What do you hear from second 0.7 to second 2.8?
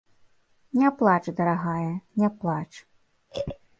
Не плач, дарагая, не плач.